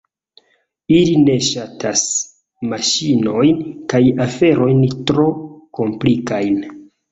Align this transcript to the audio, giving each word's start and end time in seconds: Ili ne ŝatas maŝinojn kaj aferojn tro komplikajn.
Ili 0.99 1.11
ne 1.25 1.35
ŝatas 1.47 2.01
maŝinojn 2.71 3.61
kaj 3.95 4.03
aferojn 4.27 4.83
tro 5.13 5.29
komplikajn. 5.81 6.61